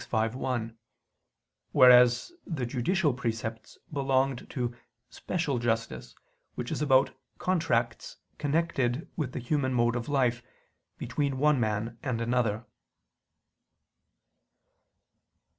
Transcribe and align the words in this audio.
_v, 0.31 0.35
1: 0.35 0.77
whereas 1.73 2.31
the 2.47 2.65
judicial 2.65 3.13
precepts 3.13 3.77
belonged 3.93 4.49
to 4.49 4.73
"special 5.11 5.59
justice," 5.59 6.15
which 6.55 6.71
is 6.71 6.81
about 6.81 7.11
contracts 7.37 8.17
connected 8.39 9.07
with 9.15 9.33
the 9.33 9.39
human 9.39 9.75
mode 9.75 9.95
of 9.95 10.09
life, 10.09 10.41
between 10.97 11.37
one 11.37 11.59
man 11.59 11.99
and 12.01 12.19
another. 12.19 12.65